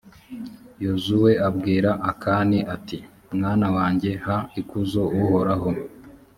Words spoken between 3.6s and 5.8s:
wanjye, ha ikuzo uhoraho.